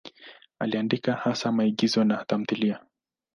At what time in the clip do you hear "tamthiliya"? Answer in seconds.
2.25-2.79